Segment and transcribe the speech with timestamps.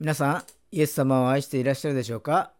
[0.00, 0.42] 皆さん、
[0.74, 2.54] イエス様を愛していらっしゃるでしょうか？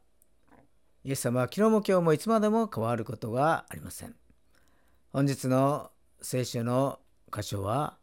[1.05, 4.15] イエス様は昨日も今日もいつまでも変わることがありません。
[5.11, 5.91] 本日の
[6.21, 6.99] 聖書の
[7.35, 7.97] 箇所は、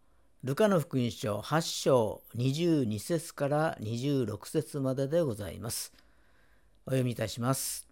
[0.43, 5.93] ルカの福音書8章22節から26節まででございます。
[6.87, 7.87] お読みいたします。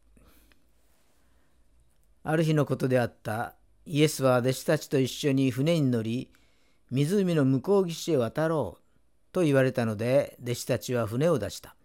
[2.23, 3.54] ある日のことであった。
[3.86, 6.32] イエスは弟子たちと一緒に船に乗り、
[6.90, 8.84] 湖の向こう岸へ渡ろう
[9.35, 11.75] と言われたので弟子たちは船を出した。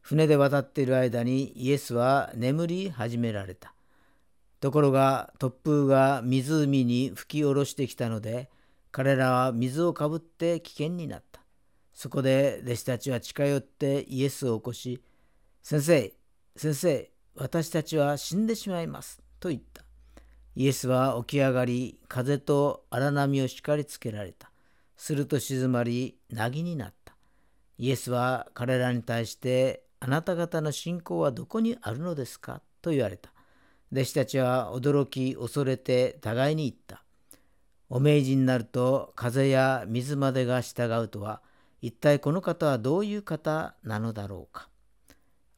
[0.00, 3.74] 船で渡っている間にイエスは眠り始められた。
[4.60, 8.48] ところが突風が湖に吹き下ろしてきたので
[8.92, 11.40] 彼らは水をかぶって危険になった。
[11.92, 15.02] そこで弟子たちは近寄ってイエスを起こし
[15.64, 16.12] 「先生
[16.54, 19.84] 先生私たちは死んでしまいます」と言った。
[20.54, 24.53] イエスは起き上がり風と荒波を叱りつけられた。
[25.04, 27.14] すると静まり、凪になった。
[27.76, 32.62] イエスは彼らに対して、あなた方の信仰はどこにあるのですか？
[32.80, 33.30] と言われた。
[33.92, 37.04] 弟子たちは驚き、恐れて互いに言った。
[37.90, 41.42] お命じになると風や水までが従うとは、
[41.82, 44.70] 一体この方はどういう方なのだろうか？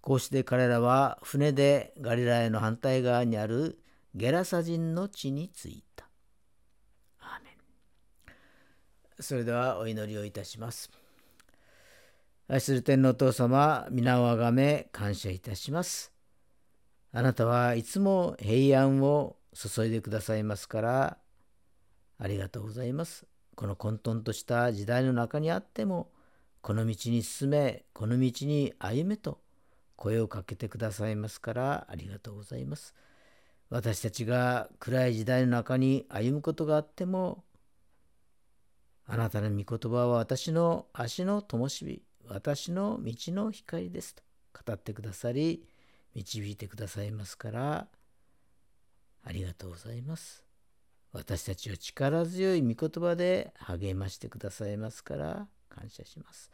[0.01, 3.79] こうして彼らは船でガリラヤの反対側にある
[4.13, 5.86] ゲラサ人の地に着いた。
[9.19, 10.91] それではお祈りをいたします。
[12.49, 16.13] 愛する天皇お父様、皆をあがめ感謝いたします。
[17.13, 21.19] あなたはいつも平安を注いでくださいますから、
[22.19, 23.27] ありがとうございます。
[23.55, 26.11] この混沌とした時代の中にあっても、
[26.61, 29.41] この道に進め、この道に歩めと
[29.97, 32.95] 声をかけてくださいますからありがとうございます。
[33.71, 37.46] 私たちが暗い時代の中に歩むことがあっても、
[39.07, 44.23] あなたの御言葉は私の足の灯火、私の道の光ですと
[44.67, 45.65] 語ってくださり、
[46.15, 47.89] 導いてくださいますから、
[49.25, 50.45] ありがとうございます。
[51.13, 56.51] 私たちを力強い御言葉で励ましてくださいますから感謝します。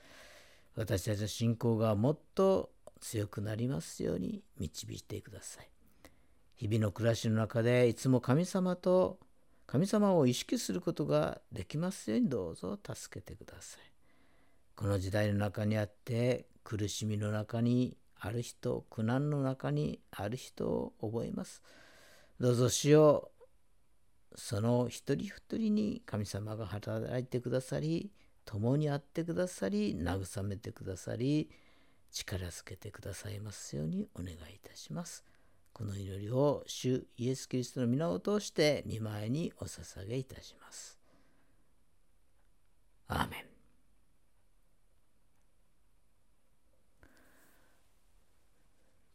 [0.77, 2.71] 私たちの信仰がもっと
[3.01, 5.71] 強くなりますように導いてください。
[6.55, 9.19] 日々の暮らしの中でいつも神様と
[9.73, 13.81] 神様を意識することができますようにどうぞ助けてください。
[14.77, 21.63] この時代の中にあって苦しみの中にある人、苦難の中にある人を覚えます。
[22.39, 23.31] どうぞ主よ
[24.31, 28.13] うその一人一人に神様が働いてくださり、
[28.45, 31.49] 共にあってくださり、慰めてくださり、
[32.11, 35.25] 力づけてくださいますようにお願いいたします。
[35.73, 40.99] この祈りを主イエス・キリストの皆を通して見舞いにお捧げいたします。
[43.09, 43.53] アーメン。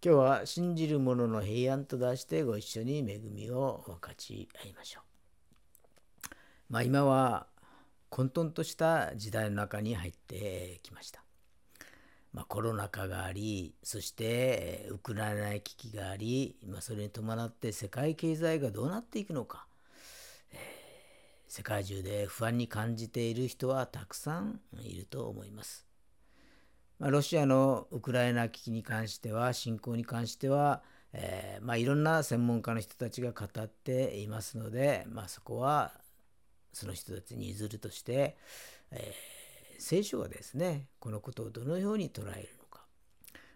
[0.04, 5.04] 今日は信じる者の平安と題してご一緒に恵みを分かち合いましょう。
[6.70, 7.48] まあ今は
[8.10, 11.27] 混沌とした時代の中に入ってきました。
[12.34, 19.66] まあ、コロナ禍がありそしてウクライナ危機があり、まあ、それに伴って世界経済がどうなっていくのか、
[20.52, 20.58] えー、
[21.48, 25.88] 世界中で不安に感じている人はたくさんいると思います。
[27.00, 30.82] まあ、ロシアのウクライナ危機に関しては侵攻に関しては、
[31.14, 35.94] えー、まあ、いろんな専門家の人たちが語っていますので、まあ、そこは
[36.74, 38.38] その人たちに譲るとして、
[38.92, 39.14] え
[39.78, 42.82] 聖書はですねこのことをどのように捉えるのか、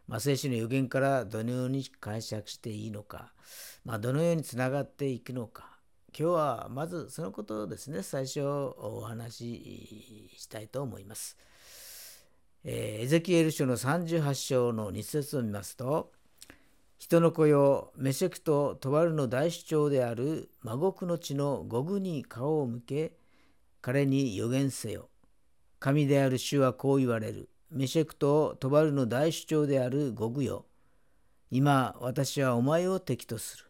[0.08, 3.34] まあ、聖書の予言からどのように解釈していいのか、
[3.84, 5.72] まあ、どのようにつながっていくのか。
[6.18, 11.38] 今日はまずそのことをですね最初お話ししたいと思います。
[12.66, 16.12] えー、エゼキエル書の38章の2節を見ますと
[17.00, 23.14] 人の子よメシェクとトワルの大主張である魔国の地のゴグに顔を向け
[23.82, 25.11] 彼に予言せよ。
[25.82, 27.50] 神である主はこう言われる。
[27.72, 30.68] メシェクとトバルの大主張であるゴグよ。
[31.50, 33.66] 今、私はお前を敵とする。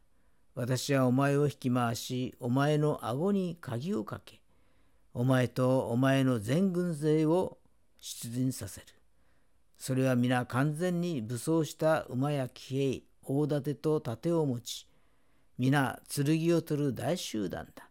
[0.54, 4.42] 私はお前を引き回し、お前の顎に鍵をかけ、
[5.14, 7.60] お前とお前の全軍勢を
[8.02, 8.88] 出陣させる。
[9.78, 14.86] それは皆完全に武装した馬や騎兵、大盾と盾を持ち、
[15.58, 17.90] 皆剣を取る大集団だ。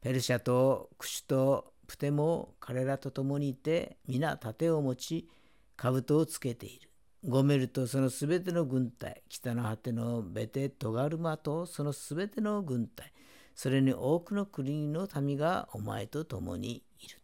[0.00, 5.28] ペルシャとクシュとプテも彼らと共にいて皆盾を持ち
[5.76, 6.88] 兜をつけている。
[7.22, 13.12] ゴメルとそのすべての軍隊、北の果てのベテ・トガルマとそのすべての軍隊、
[13.54, 17.18] それに多くの国の民がお前と共にいる。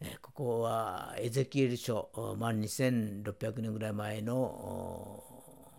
[0.00, 5.22] えここはエゼキエル書、まあ、2600年ぐらい前の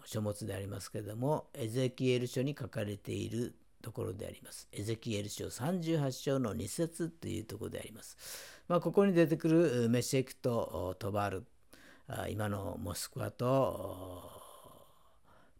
[0.05, 4.67] 書物でありますけれども、エゼキエル書に書かれているところであります。
[4.71, 8.17] エゼキエル書38章の2節というところであります。
[8.67, 11.43] まあ、ここに出てくるメシェクとトバル、
[12.29, 14.29] 今のモスクワと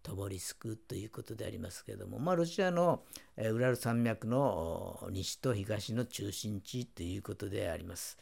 [0.04, 3.04] トボリスクということでありますけれども、まあ、ロシアの
[3.38, 8.18] ウラル山脈の西と東の中心地ということであります。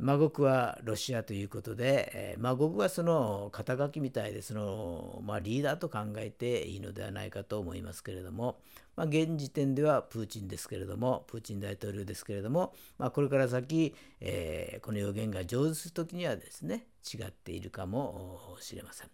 [0.00, 8.60] 孫国はロシアということで、孫国はその肩書きみたいでその、まあ、リーダーと考えていいのではないかと思いますけれども、
[8.94, 19.10] まあ、現時点ではプーチンですけれども、プーチン大統領ですけれども、まあ、これから先、えー、この予言が成就するときにはですね、違っているかもしれません。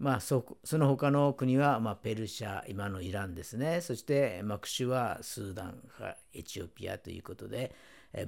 [0.00, 5.78] まあ、そその他の国は、まあ、ペルシャ、今のイランですね、そしてマクシュはスーダン、
[6.32, 7.74] エチオピアということで、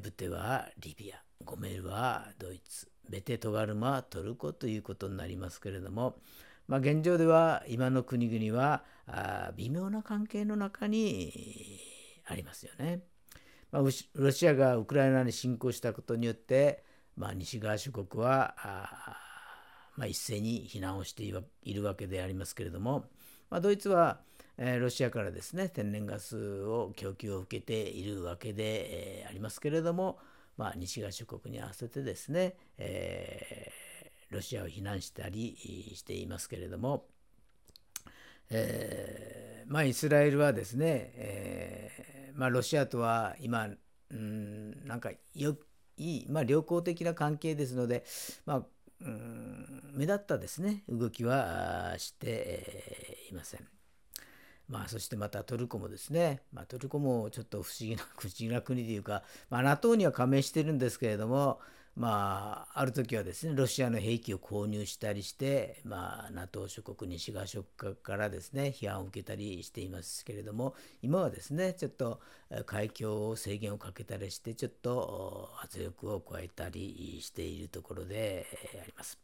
[0.02, 6.16] ブテはリビア、ゴメルはドイツ、ベテトガルマトルコということになりますけれども、
[6.68, 11.80] まあ、現状では今の国々はあ微妙な関係の中に
[12.26, 13.00] ありますよね。
[13.70, 13.82] まあ、
[14.14, 16.84] ロシアがウクライナに侵攻したことによって、
[17.16, 19.32] まあ、西側諸国はあ
[19.96, 23.04] まあ、一斉に非難をしているわけでありますけれども、
[23.50, 24.20] まあ、ドイツは、
[24.56, 30.18] えー、ロシアからですね天然ガスを供給を受けているわけで、えー、ありますけれども、
[30.56, 35.56] まあ、西側諸国に合わせてですね、えー、ロシアを非難したり
[35.94, 37.06] していますけれども、
[38.50, 43.68] えーまあ、イスラエルはですね、えーまあ、ロシアとは今、
[44.10, 45.56] うん、なんかよ
[45.96, 48.04] いい、まあ、良好的な関係ですので、
[48.46, 48.62] まあ、
[49.00, 53.81] うん目立ったですね動きはしていません。
[54.72, 61.60] まあ、そしてまたトルコもですね、まあ、トルコもちょっと不思議な不思議な国というか、まあ、NATO には加盟してるんですけれども、
[61.94, 72.20] まあ、ある時はですね、ロシアの兵器を購入したりして、まあ、NATO 諸国、西側諸国からですね、批判を受けたりしていますけれども、今はですね、ちょっと
[72.64, 78.46] 海峡を制限をかけたりして、ちょっと圧力を加えたりしているところで
[78.82, 79.18] あります。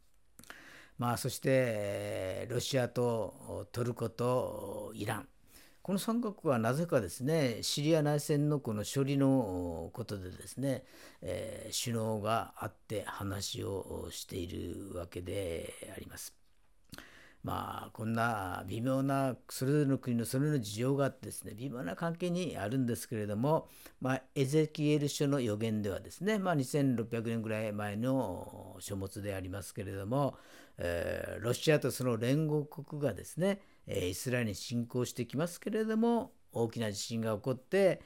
[0.99, 5.29] まあ、そして、ロシアとトルコとイラン、
[5.89, 10.85] この三国はなぜかですねシリア内戦のこの処理のことでですね、
[11.23, 16.35] えー、首脳が会って話をしているわけであります。
[17.43, 23.69] まあこんな微妙なそれぞれの国のそれぞれの事情があってですね微妙な関係にあるんですけれども、
[24.03, 30.37] まあ、エゼキエル書の予言ではですね、まあ、2600年ぐらい前の書物でありますけれども、
[30.77, 38.01] えー、ロシアとその連合国がですねイスラエルに侵攻してきますけれども大きな地震が起こって、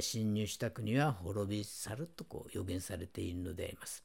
[0.00, 4.04] 侵入した国は滅び去るとこう予言されているのであります。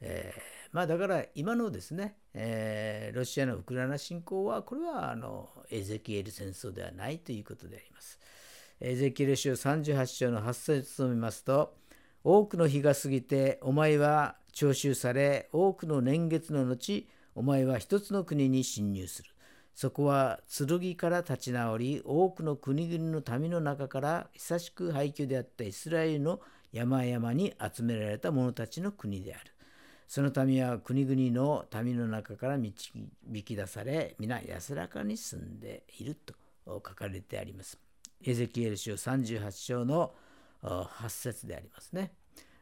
[0.00, 0.40] えー、
[0.72, 8.18] まあだから今のですね、えー、ロシアのウクライナ侵攻はこれはあのエゼキエル戦争ではないということであります。
[8.80, 11.74] エゼキエル書38章の8節を見ますと
[12.22, 19.30] 多くの日が過ぎてお前は徴収され多くの年月の後お前は一つの国に侵入する。
[19.76, 26.40] そこは剣から立ち直り多くの国々の民の中から久しく廃墟であったイスラエルの
[26.72, 29.52] 山々に集められた者たちの国である。
[30.08, 32.90] その民は国々の民の中から導
[33.44, 36.32] き出され皆安らかに住んでいると
[36.66, 37.78] 書かれてあります。
[38.24, 40.14] エゼキエル書38章の
[40.62, 42.12] 8節でありますね。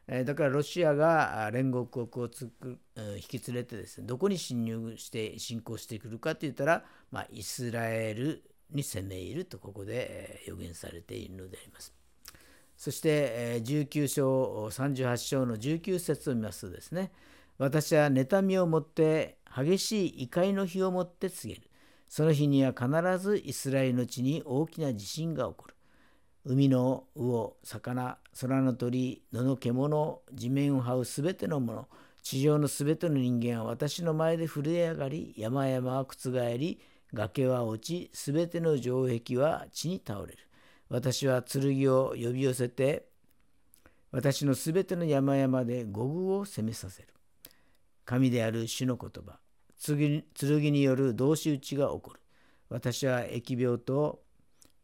[0.06, 2.78] だからロシアが連合国をつく
[3.16, 11.94] 引き連れてですねどこに侵入して侵攻してくるかと言ったら、まあ、イスラエルに攻め入るとここで予言されているのであります。
[12.76, 17.12] そして19章38章の19節を見ますとですね
[17.56, 21.70] 私は妬みをもって激しい怒りの日をもって告げる
[22.08, 25.73] その日には必ずイスラエルの地に大きな地震が起こる
[26.46, 31.88] 海の魚、魚、空の鳥、野の獣、地面を這うすべてのもの、
[32.22, 36.80] 地上のすべての人間は私の前で震え上がり、山々は覆り、
[37.14, 40.38] 崖は落ち、すべての城壁は地に倒れる。
[40.90, 43.06] 私は剣を呼び寄せて、
[44.10, 47.08] 私のすべての山々で五具を攻めさせる。
[48.04, 49.38] 神である主の言葉、
[49.82, 52.20] 剣による同士討ちが起こる。
[52.68, 54.22] 私は疫病と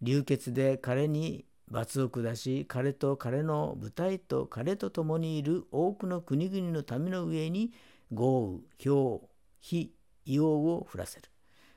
[0.00, 7.72] 流血で彼に罰を下し彼と彼の部隊と彼と共にいる多くの国々の民の上に
[8.12, 9.28] 豪雨、ひょう、
[9.60, 9.92] 火、
[10.26, 11.30] 硫黄を降らせる。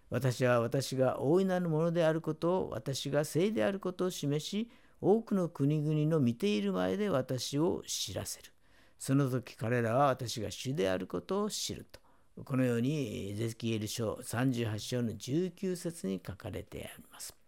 [0.10, 4.70] 私は私が大いなるものであることを私が聖であることを示し
[5.02, 8.52] 多くの国々の見ている前で私を知らせる。
[8.98, 12.00] その時彼らは私が主であることを知ると。
[12.46, 17.43] このようにゼキエル書38章の19節に書かれてあります。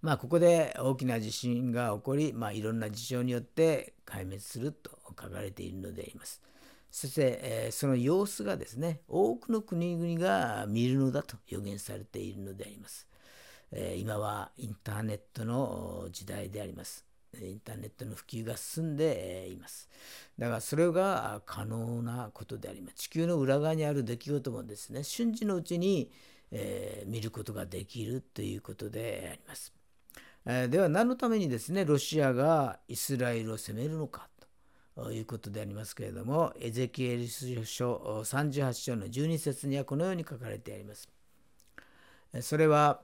[0.00, 6.40] まあ、ここで大きな地震が起こり、まあ、いろんな事象によって壊滅すると書かれているのであります。
[6.90, 13.06] そして、えー、その様子がですね、多くの国々が見るのだと予言されているのであります。
[13.72, 17.04] えー、今はインターネットの時代であります。
[17.40, 19.88] インターネットの普及が進んでいます。
[20.38, 22.94] だからそれが可能なことであります。
[22.96, 26.10] 地球の裏側にある出来事もですね、瞬時のうちに、
[26.50, 29.77] えー、見ることができるということであります。
[30.50, 34.28] えでは何のためにですねロシアがイスラエルを攻めるのか
[34.96, 41.08] ということでありますけれどもエゼキエル書38章の12節にはこのように書かれてあります。
[42.40, 43.00] それは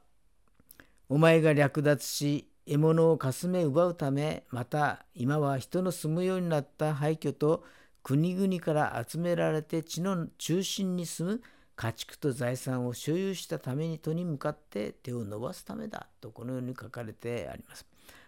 [1.09, 7.63] お前が略奪し獲物をかすめ奪うためまた今は人の住むようになった廃墟と
[8.03, 11.43] 国々から集められて地の中心に住む
[11.77, 17.87] 家畜と財産を所有したためにとに向かって手を伸ばすためだとこのように書かれてあります。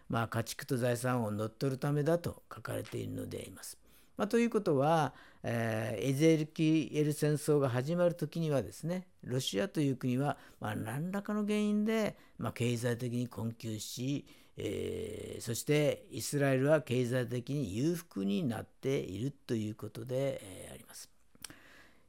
[0.08, 3.78] まあ家畜と財産を乗っ取るためだと書かれているのであります。
[4.16, 5.12] まあ、ということは、
[5.42, 14.26] えー、エゼルキエル戦争が始まる時にはですねロシアという国は、まあ、何らかの原因で、まあ、経済的に困窮し、
[14.56, 21.15] えー、そしてイスラエルは経済的に裕福になっているということで、えー、あります。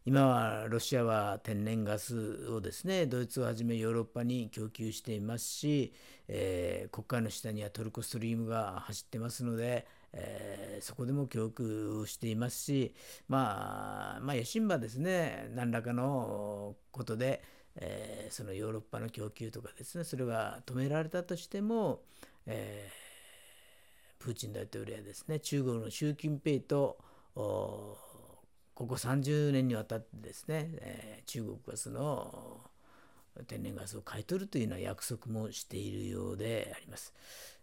[0.07, 5.91] 今はロシアは天然ガスをですねドイツをはじめヨーロッパに供給していますし、
[6.29, 12.95] えー、国会の下にはトルコストリームが走ってますので、えー、そこでも供給していますし
[13.27, 17.43] まあまあ野心はですね何らかのことで、
[17.75, 21.99] えー、そのヨーロッパの供給とかですねそれが止められたとしても、
[22.45, 22.89] え、
[24.19, 26.97] プーチン大統領はですね中国の習近平と
[28.77, 32.61] ここ30年にわたってですね、えー、中国ガスの
[33.47, 37.11] 天然ガスを買い取るというような約束もしているようであります。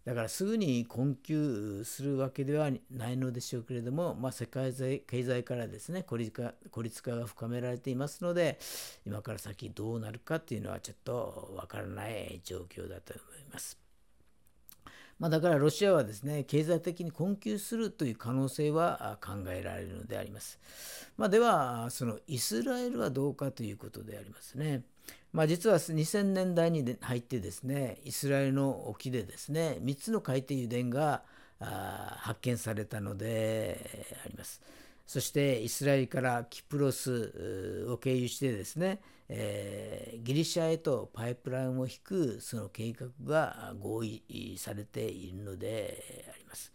[0.05, 8.59] だからすぐに困窮するわけではないのでしょうけれども、まあ、世界経済からですね孤立化孤立化が深められていますので
[9.07, 13.84] 今から先どうなるかというのはちょっとわからない状況だと思います。
[15.19, 20.59] まあ、だからロシアはですね経済的に困窮するという可能性は考えられるのであります。
[21.17, 24.83] まあ、ではそのイスラエルはどうかということでありますね。
[25.33, 31.23] まあ、実は2000年代に入ってですねイスラエルの沖でですね3つの海底油田が
[32.19, 34.61] 発見されたのであります。
[35.07, 46.73] そしてイスラエルからキプロスを経由してですね、えー、ギリシャへとパイプラインを引くその計画が合意されているのであります。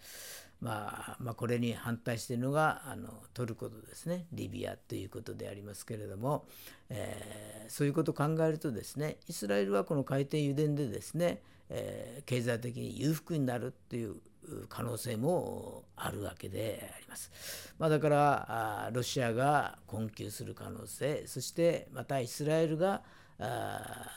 [0.62, 6.46] まあ、まあ、これに反対しているのがあのトルコとですねリビアということでありますけれども、
[6.90, 14.18] えー、そういうことを考えるとですねイスラエルはこの海底油田でですね、えー、経済的に裕福になるという
[14.68, 17.32] 可能性もあるわけであります。
[17.78, 23.04] まあ、だからロシアが困窮する可能性そしてまたイスラエルが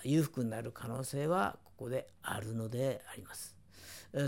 [0.05, 3.57] 裕福になる可能性はここであるのであります。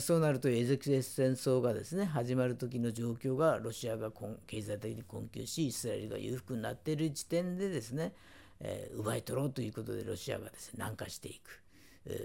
[0.01, 4.11] そうなるとエゼキエス戦争がですね始まる時の状況がロシアが
[4.47, 8.15] 経済的に困窮しイスラエルが裕福になっている時点でですね、
[8.61, 11.63] えー、奪い取ろうということでロシアがですね南下していく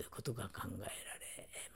[0.09, 0.89] ことが考えられ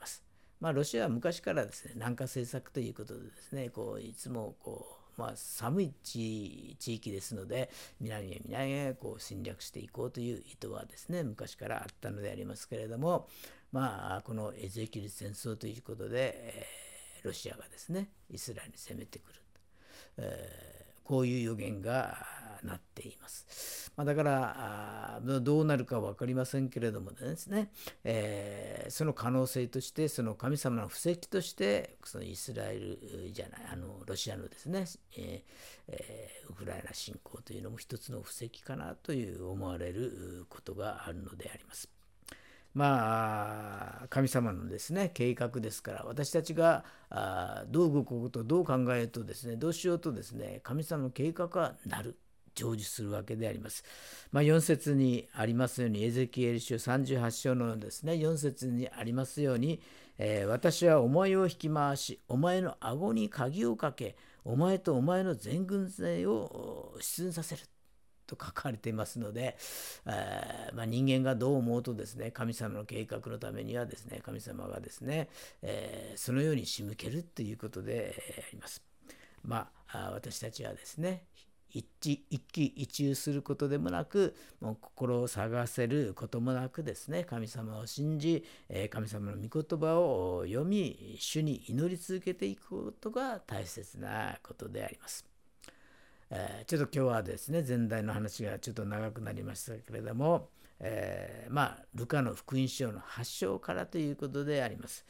[0.00, 0.23] ます。
[0.64, 4.86] まあ、ロシアは昔からですね南下政策ということでですねこういつもこ
[5.18, 7.68] う、まあ、寒い地域ですので
[8.00, 13.28] 南へ南へこう侵略していこうという意図はですね昔からあったのでありますけれども、
[13.72, 19.40] まあ、このエゼキル戦争ということで、えー、ロシアがですねイスラエルに攻めてくる、
[20.16, 22.16] えー、こういう予言が
[22.64, 23.92] なっています。
[23.96, 27.70] まあ、だからどうなるか分かりませんけれどもですね、
[28.02, 34.84] えー、その可能性としてその神様の布石としてそのイスラエルじゃないあのロシアのですね、
[35.16, 41.88] えーえー、ウクライナ侵攻というのも一つの布石かなという思われることがあるのであります。
[42.74, 52.18] まあ、神様のですね計画ですから私たちがあどう動くことどう考えるとですねどうしようとですね神様の計画はなる
[52.54, 53.84] 成就するわけであります。
[54.32, 59.80] まあ、4節にありますようにエゼキエル書38章のですね4節にありますように、
[60.18, 67.62] えー、私はお前を引き回しお前の顎に鍵をかけお前とお前の全軍勢を出陣させる
[68.26, 69.56] と書かれていますので、
[70.06, 75.28] えー、まあ、人間がどう思うとですね神様の計画のためにはですね神様がですね、
[75.62, 78.14] えー、そのように仕向けるということで
[78.48, 78.82] あります。
[79.42, 81.24] まあ私たちはですね
[81.74, 88.44] 一致一喜一憂することでもなくもう心を探せることもなくですね神様を信じ
[88.90, 95.26] 神様の御言葉を読み主に祈り続けていくことが大切なことであります。
[96.30, 100.48] えちょっと今日はですね前代の話がちょっと長くなりましたけれども、
[100.80, 105.04] えー、まあルカの福音書の発祥からということであります。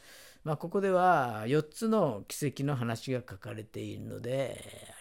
[0.44, 4.93] まあ、ここでは4つの奇跡の話が書かれているので。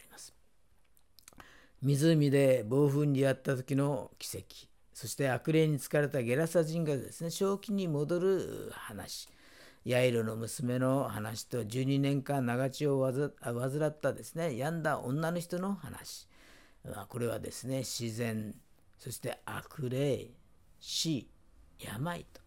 [1.84, 4.46] 湖で暴風に遭った時の奇跡、
[4.94, 9.28] そして悪霊に疲れたゲラサ人がですね、正気に戻る話、
[9.84, 13.02] ヤイロの娘の話と12年間長血を
[13.42, 16.28] 患ったですね、病んだ女の人の話。
[16.86, 18.56] まあ、これはですね、自然、
[18.98, 20.32] そして悪霊、
[20.80, 21.30] 死、
[21.80, 22.44] 病と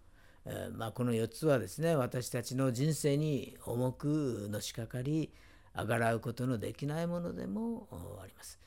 [0.46, 0.70] え。
[0.72, 5.32] まあ、この4つはですね私たちの人生に重くのしかかり
[5.74, 7.88] あがらうことのできないものでも
[8.22, 8.58] あります。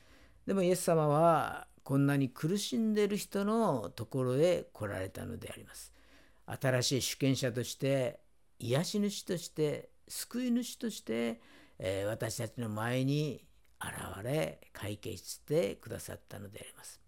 [0.50, 5.92] でもイエス様はこんなに苦しんでいる人のところへ来られたのであります。
[6.44, 8.18] 新しい主権者として
[8.58, 11.40] 癒し主として救い主として、
[11.78, 13.44] えー、私たちの前に
[13.80, 17.00] 現れ解決してくださったのであります。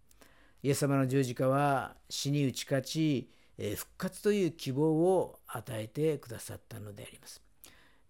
[0.63, 7.43] イエス様の十字架は死に打ち勝ちえ復活という希望を与えてくださったのであります。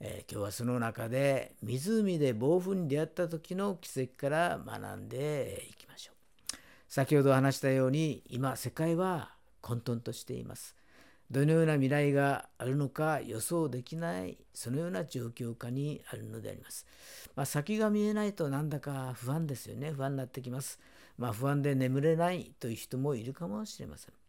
[0.05, 6.57] え今日はその中で湖で暴風に出会った時の奇跡から学んでいきましょう。
[6.89, 9.31] 先ほど話したように今世界は
[9.61, 10.75] 混沌としています。
[11.31, 16.85] どのような未来があるのか予想できないそのような状況下にあるのであります。
[17.37, 20.81] まあ、先が見えないとなんだか不安ですよね不安になってきます。
[21.17, 24.22] まあ、不安で眠れないという人もいるかもしれません。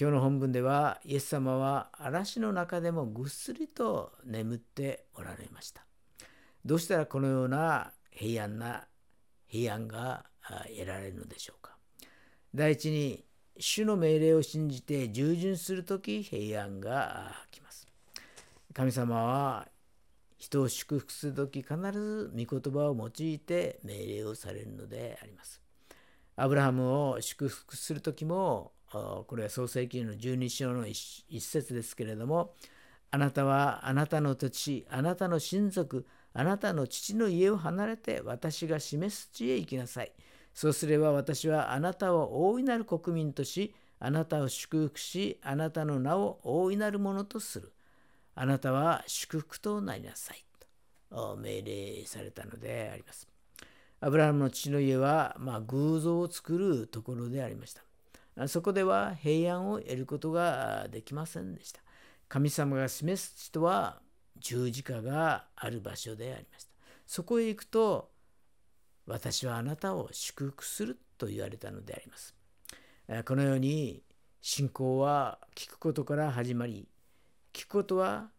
[0.00, 5.84] 今日の本文ではイエス様は嵐の中でもぐっすりと眠っておられました。
[6.64, 8.86] どうしたらこのような平安な
[9.46, 10.24] 平安が
[10.74, 11.76] 得られるのでしょうか。
[12.54, 13.26] 第一に
[13.58, 17.86] 主の命令を信じて従順する時平安が来ます。
[18.72, 19.68] 神様は
[20.38, 25.60] 人を祝福する時必ず御言葉を用いて命令をされるのであります。
[26.36, 32.54] アブラハムを祝福する時もこれは創世記の12章の一節ですけれども
[33.12, 40.12] あなたはあなたの土地あなたの親族あなたの父の家を離れて私が示す地へ行きなさい。
[40.52, 47.72] そうすれば私はあなたを大いなる国民としあなたを祝福しあなたの名を大いなるものとする。
[48.34, 50.44] あなたは祝福となりなさい。
[51.10, 53.28] と命令されたのであります。
[54.00, 57.82] アブラハムの父の家は、まあ、偶像を作るところでありました。
[58.48, 61.82] そこでは平安を得ることができませんでした。
[62.28, 64.00] 神様が示す地とは
[64.38, 66.70] 十字架がある場所でありました。
[67.06, 68.10] そこへ行くと
[69.06, 72.34] 私はあなたを祝福すると言われたのであります。
[73.26, 74.02] このように
[74.40, 76.88] 信仰は聞くことから始まり
[77.52, 78.30] 聞くことは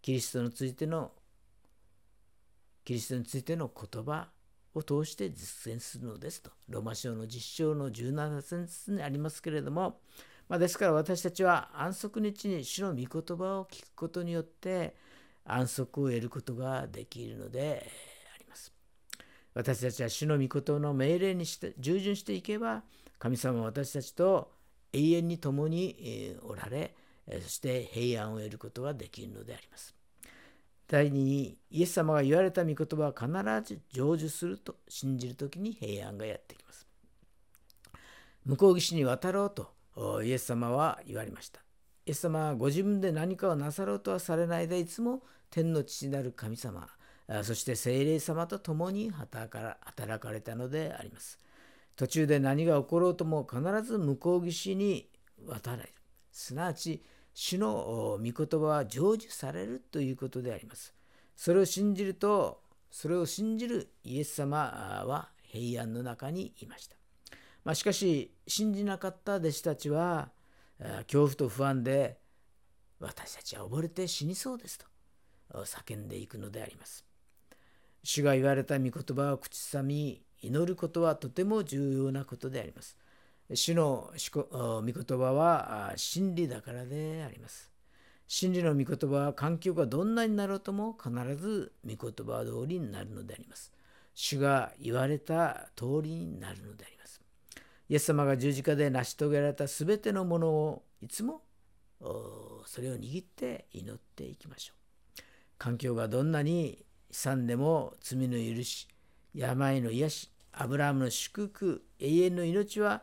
[0.00, 1.12] キリストについての
[2.84, 4.28] キリストについての言葉
[4.74, 6.50] を通して実践するのですと。
[6.68, 10.00] ローマ書の実証の17節にありますけれども、
[10.48, 13.06] まあ、ですから私たちは安息日に主の御言
[13.36, 14.96] 葉を聞くことによって
[15.44, 17.86] 安息を得ることができるので
[18.34, 18.72] あります。
[19.54, 22.82] 私たちは主の御言葉の命令にして従順していけば
[23.18, 24.52] 神様は私たちと
[24.92, 26.94] 永遠に共におられ
[27.42, 29.99] そして平安を得ることができるのであります。
[30.90, 33.28] 第二にイエス様が言われた御言葉は必
[33.74, 36.84] ず成就すると信じる時に平安がやってきます。
[38.44, 39.70] 向こう岸に渡ろうと
[40.24, 41.60] イエス様は言われました。
[42.06, 46.88] イエス様はご自分で何かをなさろうとはされないでいつも天の父なる神様
[47.44, 51.38] そして聖霊様と共に働かれたのであります。
[51.94, 55.08] 途中で何が起ころうとも必ず向こう岸に
[55.46, 55.90] 渡られる。
[56.32, 60.94] すなわち主の御言葉は成就されるということであります。
[61.36, 64.58] それを信じると、それを信じるイエス様
[65.06, 66.96] は平安の中にいました。
[67.64, 70.30] まあ、しかし、信じなかった弟子たちは、
[70.78, 72.18] 恐怖と不安で、
[72.98, 74.86] 私たちは溺れて死にそうですと
[75.64, 77.04] 叫んでいくのであります。
[78.02, 82.96] 主が言われた御言葉を口ずさみ、祈ることはとても重要なことであります。
[83.52, 87.70] 主の御言葉は真理だからであります。
[88.28, 93.72] 真理の御言葉は環境がどんなになろうとも必ず御言葉通りになるのであります。
[94.14, 97.20] 主が言われた通りになるのであります。
[97.88, 101.42] イエス様が十字架で成し遂げられた全てのものをいつも
[102.00, 104.74] それを握って祈っていきましょ
[105.18, 105.22] う。
[105.58, 108.86] 環境がどんなに悲惨でも罪の許し、
[109.34, 113.02] 病の癒し、アブラハムの祝福、永遠の命は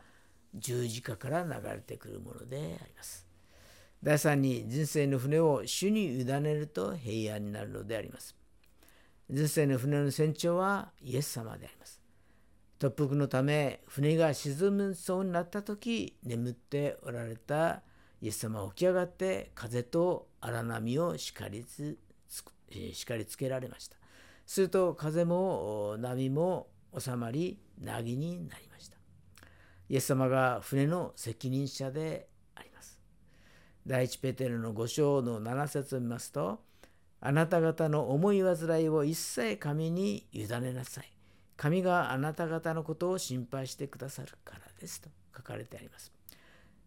[0.54, 3.28] 十字架から流れてくるものであります。
[4.02, 8.36] 第3に人生の船を主に委ねると平安になるのであります。
[9.30, 12.02] 人生の船の船長はイエス様であります。
[12.80, 17.82] 突風のため船が沈むそうになった時眠っておられた
[18.22, 21.98] イエス様は起き上がって風と荒波を叱りつ
[22.94, 23.98] 叱りつけられました。
[24.46, 28.97] すると風も波も収まり凪になりました。
[29.89, 33.00] イエス様が船の責任者であります。
[33.86, 36.62] 第一ペテルの5章の7節を見ますと、
[37.19, 41.12] あなた方の思い煩いを一切神に委ねなさい。
[41.56, 46.12] 神があなた方のことを心配してくださるからですと書かれてあります。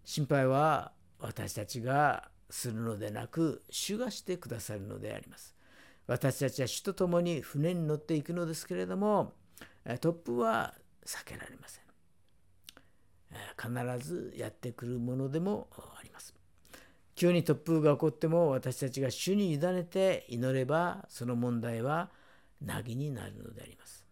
[0.04, 5.54] 心配は私たちがするのでなく、主がしてくださるのであります。
[6.06, 9.32] 私たちは主と共に船に乗っていくのですけれども、
[9.84, 11.89] 突風は避けられません。
[13.60, 13.72] 必
[14.06, 16.34] ずやってくるものでもあります。
[17.14, 22.10] 急に突風が起こっても私たちが主に委ねて祈ればその問題は
[22.62, 24.06] 凪になるのであります。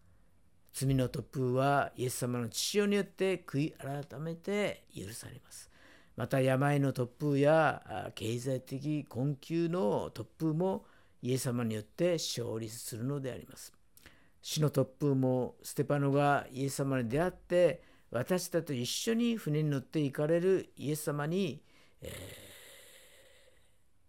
[0.73, 5.69] 罪の突風はイエス様の父親によって悔い改めて許されます。
[6.15, 10.85] また病の突風や経済的困窮の突風も
[11.21, 13.73] イエス様によって勝利するのであります。
[14.41, 21.61] 死の突風もステパノがイエス様に出会って私たちと一緒に船に乗って行かれるイエス様に、
[22.01, 22.11] えー、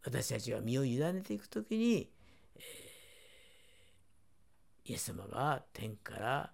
[0.04, 2.10] 私たちが身を委ねていく時に、
[2.56, 6.50] えー、イエス様が天から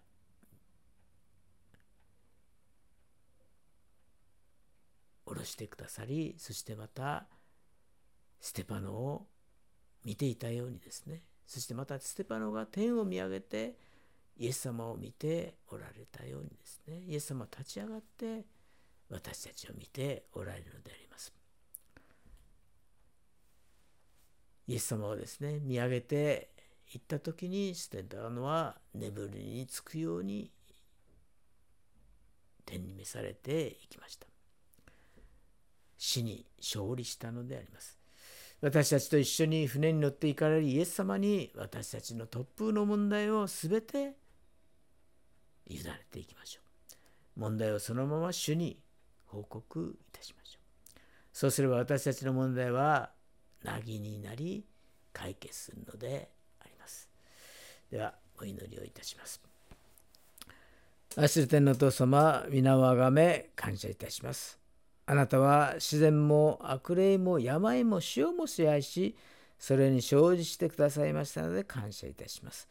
[5.24, 7.26] 下ろしてくださりそしてまた
[8.40, 9.26] ステパノを
[10.04, 11.22] 見ていたようにですね。
[11.46, 13.76] そしてまたステパノが天を見上げて
[14.38, 17.00] イエス様を見ておられたようにですね。
[17.06, 18.44] イエス様は立ち上がって
[19.08, 21.32] 私たちを見ておられるのであります。
[24.68, 26.50] イエス様をですね見上げて
[26.88, 30.50] 行った時にステパノは眠りにつくように
[32.64, 34.26] 天に召されていきました。
[35.98, 37.98] 死に勝利したのであります。
[38.60, 44.14] 私たちと一緒に船に乗って行かれるイエス様に私たちの突風の問題をすべて
[45.68, 46.60] 委ねていきましょ
[47.36, 47.40] う。
[47.40, 48.78] 問題をそのまま主に
[49.26, 51.00] 報告いたしましょう。
[51.32, 53.10] そうすれば私たちの問題は
[53.62, 54.64] 凪になり
[55.12, 57.08] 解決するのであります。
[57.90, 59.40] ではお祈りをいたします。
[61.16, 64.58] 愛する天のお父様、皆をあがめ感謝いたします。
[65.06, 69.16] あなたは自然も悪霊も病も死も支配し、
[69.58, 72.68] それに生じしてくださいましたので感謝いたします。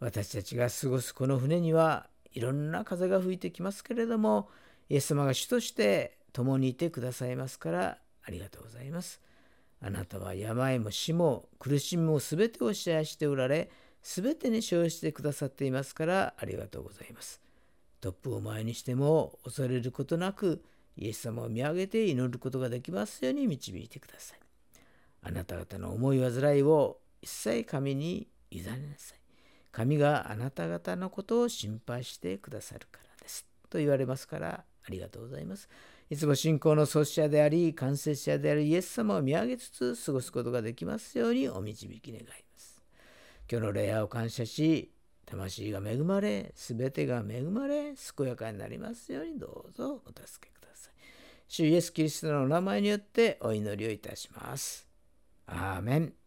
[0.00, 4.50] 私たちが過ごすこの船にはいろんな風が吹いてきますけれども、
[4.90, 9.22] イエス様が主として共にいてくださいますからありがとうございます。
[9.80, 13.70] あなたは病も死も苦しみも全てを支配しておられ、
[14.02, 17.40] 全てに生じてくださっていますからありがとうございます。
[18.02, 20.62] トップを前にしても恐れることなく、
[20.98, 24.38] イエス様を見上げて祈ることができますように導いてください。
[25.22, 29.25] あなた方の思い煩いを一切神に委ねなさい。
[29.76, 33.46] 神があなた方のことを心配してくださるからです。
[33.68, 35.68] と言われますからありがとうございます。
[36.08, 42.82] いつも信仰の創始者であり、完成者であるイエス様を見上げつつ過ごすことができますようにお導き願います。
[43.52, 44.90] 今日の礼拝を感謝し、
[45.26, 50.94] 魂が恵まれ、すべてが恵まれ、健やかになりますようにどうぞお助けください。
[51.48, 54.88] 主イエス・キリストのお名前によってお祈りをいたします。
[55.44, 56.25] アーメン。